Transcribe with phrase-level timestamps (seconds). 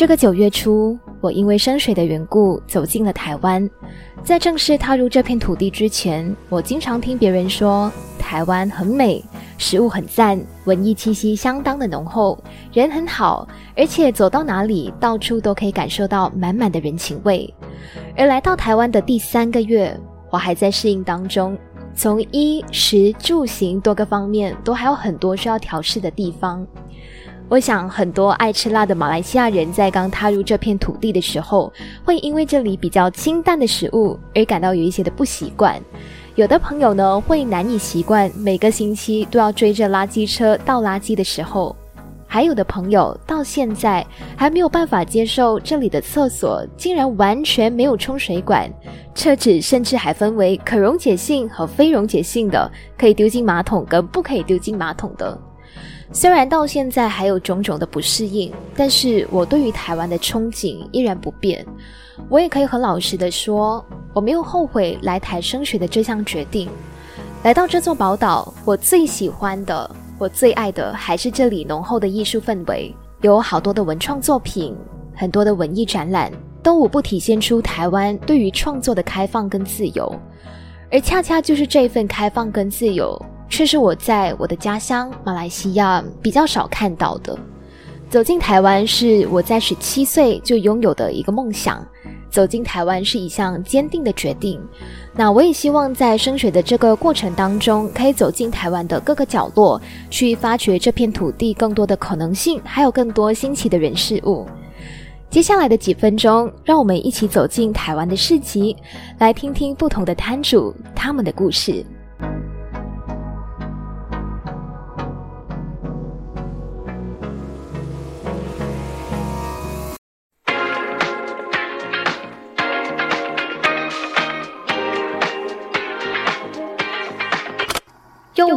[0.00, 3.68] 这个九月初，我因为升水的缘故走进了台湾。
[4.24, 9.22] 在正式踏入这片土地之前，我经常听别人说台湾很美，
[9.58, 12.42] 食物很赞，文艺气息相当的浓厚，
[12.72, 13.46] 人很好，
[13.76, 17.52] 而且走到哪里到处都可以感受到满满的人情味。
[18.16, 19.94] 而来到台湾的第三个月，
[20.30, 21.58] 我还在适应当中，
[21.94, 26.66] 从衣食住行多个方面都还有很多需要调试的地方。
[27.50, 31.72] 我想，很多爱吃辣的马来西亚人在刚踏入这片土地的时候，
[32.04, 35.74] 会因为这里比较清淡的食物而感到有一些的不习惯。
[36.36, 41.74] 有的朋友呢，会难以习惯每个星期都要追着垃圾车倒垃圾的时候；
[42.24, 48.72] 还有的朋友到现在还没有办法接受这里的厕所竟然完全没有冲水管，
[49.16, 55.36] 厕纸甚至还分为可溶解性和非溶解性的，可以丢进马桶跟不可以丢进马桶的。
[56.12, 61.64] 虽然到现在还有种种的不适应，但是我对于台湾的憧憬依然不变。
[62.28, 66.68] 我也可以很老实的说，我没有后悔来台升学的这项决定。
[67.44, 74.76] 来到这座宝岛，我最喜欢的、我最爱的还是这里浓厚的艺术氛围，有好多的文创作品，
[75.14, 80.12] 很多的文艺展览，都无不体现出台湾对于创作的开放跟自由。
[80.90, 83.16] 而恰恰就是这份开放跟自由。
[83.60, 87.38] 却是我在我的家乡马来西亚比较少看到的。
[88.08, 91.86] 走进台湾是我在十七岁就拥有的一个梦想，
[92.30, 94.58] 走进台湾是一项坚定的决定。
[95.14, 104.46] 那我也希望在升学的这个过程当中，可以走进台湾的各个角落，去发掘这片土地更多的可能性，还有更多新奇的人事物。
[105.28, 108.74] 接下来的几分钟，让我们一起走进台湾的市集，
[109.18, 111.84] 来听听不同的摊主他们的故事。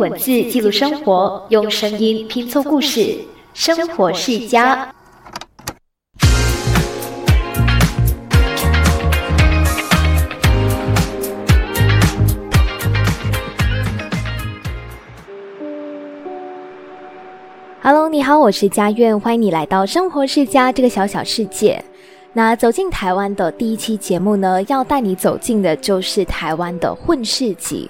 [0.04, 3.18] 文字记录生活，用声音拼凑故事。
[3.54, 4.94] 生活世家。
[17.82, 21.82] Hello，你好，我是佳苑，欢迎你来到生活世家这个小小世界。
[22.34, 27.90] 那走进台湾的第一期节目呢，要带你走进的就是台湾的混世集。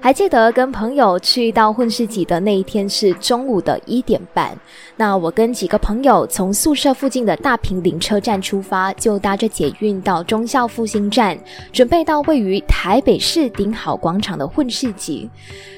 [0.00, 4.56] 还记得跟朋友去到混世集的那一天是中午的一点半。
[4.96, 11.36] 那我跟几个朋友从宿舍附近的大平林车站出发，就搭着捷运到忠孝复兴站，
[11.72, 15.28] 准备到位于台北市顶好广场的混世集。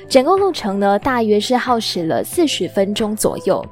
[0.09, 3.65] 整个路程呢，大约是耗时了四十分钟左右。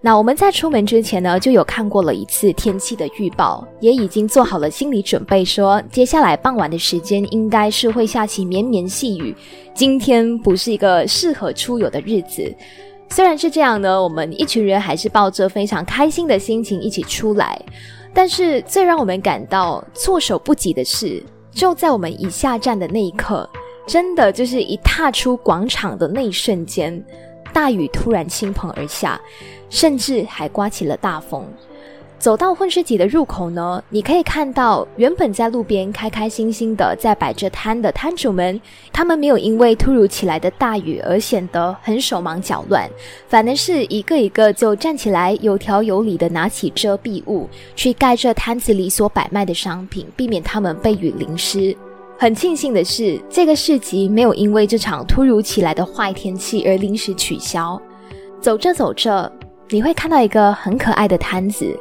[0.00, 9.34] 那我们在出门之前呢，就有看过了一次天气的预报，也已经做好了心理准备，说接下来傍晚的时间应该是会下起绵绵细雨。
[9.74, 12.54] 今天不是一个适合出游的日子。
[13.10, 17.60] 虽然是这样呢，我们一群人还是抱着非常开心的心情一起出来。
[18.12, 23.48] 但是最让我们感到措手不及的是，就在我们一下站的那一刻，
[23.86, 27.02] 真的就是一踏出广场的那一瞬间。
[27.58, 29.20] 大雨突然倾盆而下，
[29.68, 31.44] 甚至还刮起了大风。
[32.16, 38.60] 走到混世集的入口呢，你可以看到原本在路边开开心心的在摆着摊的摊主们，
[38.92, 42.88] 他们没有因为突如其来的大雨而显得很手忙脚乱，
[43.26, 51.76] 反而是一个一个就站起来，有条有理的拿起遮蔽物去盖着摊子里所摆卖的商品，避免他们被雨淋湿。
[52.20, 57.80] 很庆幸的是，这个市集没有因为这场突如其来的坏天气而临时取消。
[58.40, 59.30] 走着走着，
[59.68, 61.78] 你会看到一个很可爱的摊子，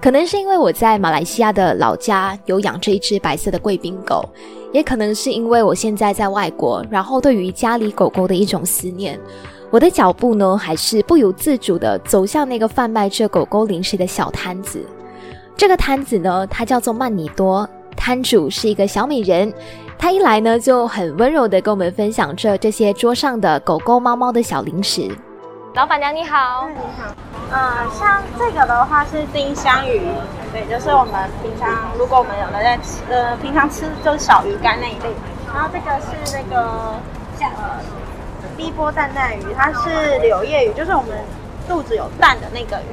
[0.00, 4.24] 可能是因为我在马来西亚的老家有养着一只白色的贵宾狗，
[4.72, 9.18] 也可能是因为我现在在外国，然后对于家里狗狗的一种思念，
[9.68, 14.80] 我的脚步呢还是不由自主的走向那个贩卖着狗狗零食的小摊子。
[15.56, 17.68] 这个摊子呢，它叫做曼尼多。
[18.04, 19.54] 摊主是一个小美人，
[19.96, 25.08] 她一来呢就很温柔的跟我们分享着这些桌上的狗狗、猫猫的小零食。
[25.74, 27.14] 老板娘你好，你好。
[27.52, 30.00] 嗯，像这个的话是丁香鱼，
[30.52, 35.14] 对，就是我们平常如果我们有的在吃，呃，平常吃就是小鱼干那一类。
[35.54, 36.60] 然后这个是那个
[37.38, 37.78] 呃
[38.56, 41.10] 低波蛋蛋鱼，它是柳叶鱼，就是我们
[41.68, 42.90] 肚子有蛋的那个鱼。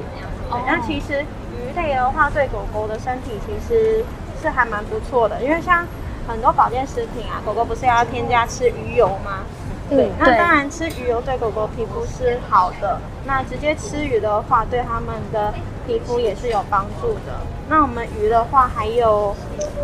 [0.52, 1.20] 对，那其实
[1.50, 4.04] 鱼类的话对狗狗的身体其实。
[4.40, 5.86] 是还蛮不错的，因为像
[6.26, 9.40] 很多保健食品啊，狗狗不是要添加吃鱼油吗？
[9.88, 13.00] 对，那当然吃鱼油对狗狗皮肤是好的。
[13.24, 15.52] 那直接吃鱼的话，对它们的
[15.84, 17.40] 皮皮肤也是有帮助的。
[17.68, 19.34] 那我们鱼的话，还有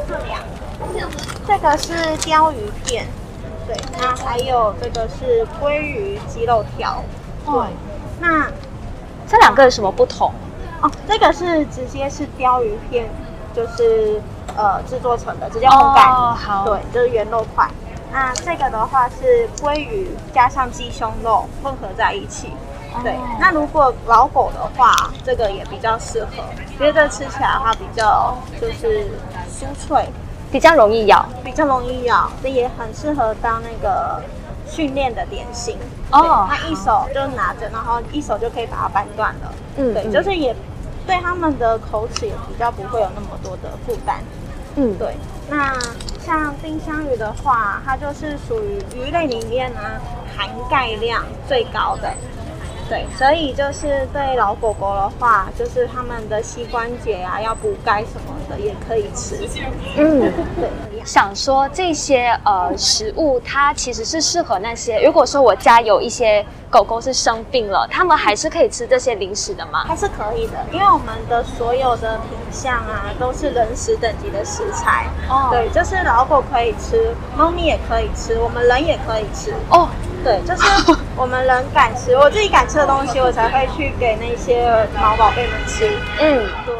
[0.08, 0.40] 这两
[0.92, 1.10] 个，
[1.44, 3.06] 这个是鲷鱼片，
[3.66, 7.02] 对，那还有这个是鲑鱼鸡肉条，
[7.44, 7.54] 对，
[8.20, 8.46] 那
[9.26, 10.32] 这两个有什么不同？
[10.80, 13.08] 哦，这个是直接是鲷鱼片，
[13.56, 14.20] 就是
[14.54, 17.66] 呃制作成的，直接烘干，哦好对，就是原肉块。
[18.12, 22.52] 那这个的话是鲑鱼加上鸡胸肉混合在一起。
[23.02, 24.94] 对哦，那如果老狗的话，
[25.24, 26.42] 这个也比较适合，
[26.78, 29.06] 因为这吃起来的话比较就是
[29.50, 30.06] 酥脆，
[30.52, 31.24] 比较容易咬。
[31.42, 34.22] 比较容易咬，这也很适合当那个
[34.66, 35.78] 训练的点心。
[36.10, 39.52] 哦对它一手就拿着，然后一手就可以把它掰断了。
[39.76, 40.54] 嗯对就是也
[41.06, 44.20] 对他们的口齿也比较不会有那么多的负担。
[44.74, 45.14] 嗯，对，
[45.48, 45.72] 那
[46.24, 49.80] 像丁香鱼的话，它就是属于鱼类里面呢
[50.36, 52.12] 含钙量最高的。
[52.88, 59.36] 对，所以就是对老狗狗的话，就是他们的膝关节啊要补钙什么的也可以吃。
[59.96, 60.32] 嗯。
[60.58, 69.84] 对，想说这些呃食物，它其实是适合那些，如果说我家有一些狗狗是生病了，它们还是可以吃这些零食的吗？
[69.86, 75.06] 还是可以的，因为我们的所有的品相啊都是人食等级的食材。
[75.28, 79.52] 哦对，就是老狗可以吃，猫咪也可以吃，我们人也可以吃。
[79.70, 79.88] 哦，
[80.26, 84.68] 对，就是 我们人敢吃，我自己敢吃的东西，我才会去给那些
[85.00, 85.88] 毛宝贝们吃。
[86.18, 86.74] 嗯，对，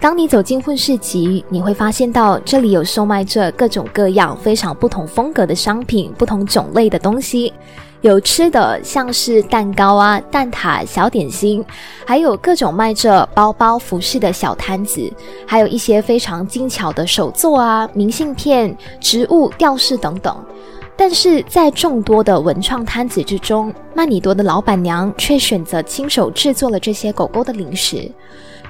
[0.00, 7.52] 当你走进混市集，你会发现到这里有售卖着各种各样、非常不同风格的商品，不同种类的东西。
[8.00, 11.62] 有吃的，像是蛋糕啊、蛋挞、小点心，
[12.06, 15.12] 还有各种卖着包包、服饰的小摊子，
[15.46, 20.34] 还有一些非常精巧的手作啊、明信片、植物吊饰等等。
[21.00, 28.12] 但是在众多的文创摊子之中，曼尼多的老板娘却选择亲手制作了这些狗狗的零食。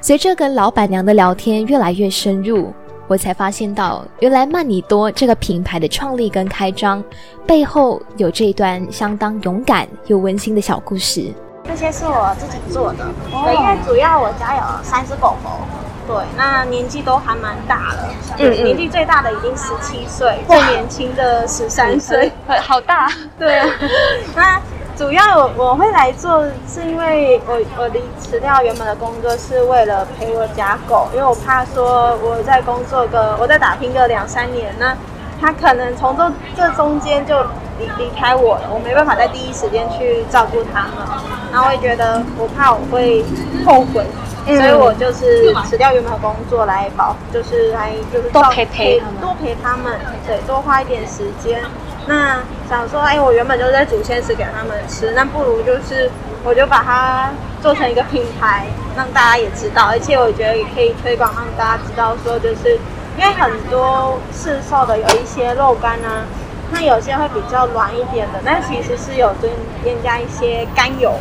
[0.00, 2.72] 随着跟老板娘的聊天越来越深入，
[3.08, 7.02] 我才发现到，原来曼尼多这个品牌的创立跟开张
[7.44, 11.34] 背后有这一段相当勇敢又温馨的小故事。
[11.64, 13.08] 这些是我自己做的。
[13.28, 15.79] 对，因为主要我家有三只狗狗。
[16.12, 22.32] 对，那年纪都还蛮大了，嗯嗯年纪最大的已经十七岁，最年轻的十三岁。
[22.66, 23.08] 好大，
[23.38, 23.68] 对啊，
[24.34, 24.60] 那
[24.96, 34.96] 主要我我会来做，是因为我我离辞掉原本的工作，是为了陪我家狗，因为我怕说我在工作个我在打拼个两三年，那
[35.40, 37.40] 它可能从这这中间就
[37.78, 41.06] 离离开我了，我没办法在第一时间去照顾它们，
[41.52, 43.24] 然后我也觉得我怕我会
[43.64, 44.04] 后悔。
[44.46, 51.62] 嗯所以我就是辞掉原本的工作来保，就是来就是照多陪陪多陪他们，对，多花一点时间。
[52.06, 56.10] 那想说，哎，我原本就是在煮鲜食给他们吃，那不如就是
[56.42, 57.30] 我就把它
[57.62, 58.66] 做成一个品牌，
[58.96, 62.80] 让大家也知道，而且我觉得也可以推广，让大家知道说，就是
[63.18, 66.24] 因为很多市售的有一些肉干啊，
[66.72, 69.48] 那有些会比较软一点的，但其实是有增
[69.84, 71.14] 添加一些甘油。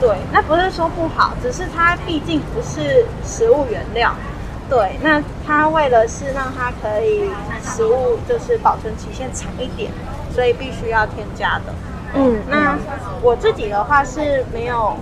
[0.00, 4.12] 对，那不是说不好，只是它毕竟不是食物原料。
[4.70, 7.30] 对，那它为了是让它可以
[7.62, 9.90] 食物就是保存期限长一点，
[10.32, 11.74] 所以必须要添加的。
[12.14, 12.78] 嗯，那
[13.22, 14.94] 我自己的话是没有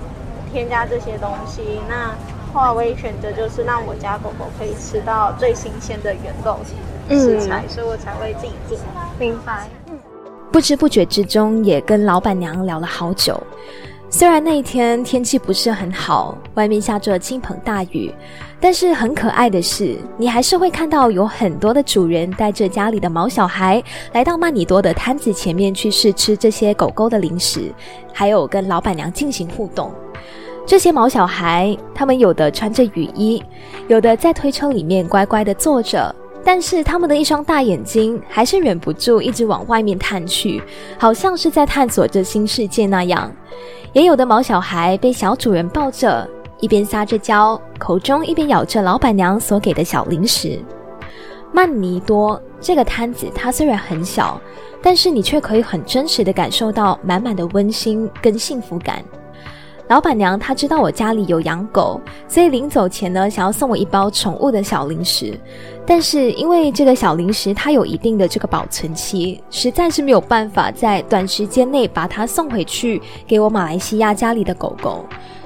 [0.52, 2.14] 添加这些东西，那
[2.52, 6.58] 后来我也选择就是让我家狗狗可以吃到最新鲜的原肉
[7.08, 8.78] 食材，所以我才会自己做。
[9.18, 9.68] 明白。
[9.90, 9.98] 嗯
[10.52, 13.38] 不知不觉之中，也跟老板娘聊了好久。
[14.08, 18.10] 虽然那一天天气不是很好，外面下着倾盆大雨，
[18.60, 23.82] 但是很可爱的是，你还是会看到有很多的主人带着家里的毛小孩
[24.12, 27.72] 来到曼尼多的摊子前面去试吃这些狗狗的零食，
[28.12, 29.92] 还有跟老板娘进行互动。
[30.64, 33.42] 这些毛小孩，他们有的穿着雨衣，
[33.88, 36.14] 有的在推车里面乖乖的坐着，
[36.46, 40.62] 但是他们的一双大眼睛还是忍不住一直往外面探去，
[40.96, 43.28] 好像是在探索着新世界那样。
[43.92, 46.24] 也有的毛小孩被小主人抱着，
[46.60, 50.56] 一边撒着娇，口中一边咬着老板娘所给的小零食。
[51.50, 54.40] 曼尼多这个摊子，它虽然很小，
[54.80, 59.02] 但是你却可以很真实的感受到满满的温馨跟幸福感。
[59.88, 65.38] 老板娘她知道我家里有养狗，所以临走前呢，想要送我一包宠物的小零食。
[65.86, 75.04] 但是因为这个小零食它有一定的这个保存期，实在是没有办法在短时间内把它送回去给我马来西亚家里的狗狗，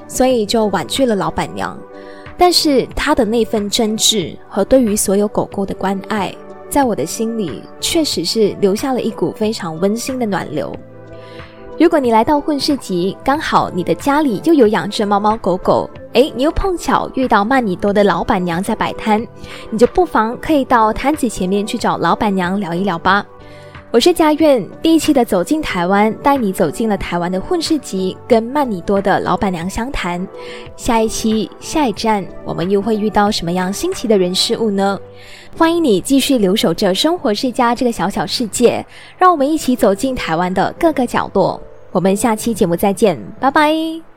[0.09, 1.79] 所以就婉拒了老板娘。
[2.39, 6.35] 但是她的那份真挚和对于所有狗狗的关爱，
[6.71, 10.75] 在我的心里确实是留下了一股非常温馨的暖流。
[11.81, 19.27] 如果你来到混市集，刚好你的家里又有养只猫猫狗狗，诶，你又碰巧遇到曼尼多的老板娘在摆摊，
[19.71, 23.25] 你就不妨可以到摊子前面去找老板娘聊一聊吧。
[23.91, 30.29] 我是佳苑，第一期的走进台湾，带你走进了台湾的混市集，跟曼尼多的老板娘相谈。
[30.77, 35.01] 下一期下一站，我们又会遇到什么样新奇的人事物呢？
[35.57, 38.85] 欢迎你继续留守着生活世家这个小小世界，
[39.17, 41.61] 让我们一起走进台湾的各个角落。
[41.93, 44.10] 我们下期节目再见，拜拜。